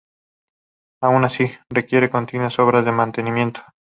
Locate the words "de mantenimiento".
2.85-3.61